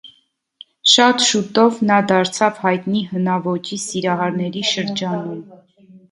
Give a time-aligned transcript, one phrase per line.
[0.91, 5.45] Շատ շուտով նա դարձավ հայտնի հնաոճի սիրահարների շրջանում։